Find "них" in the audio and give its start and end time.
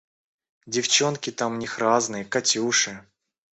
1.57-1.77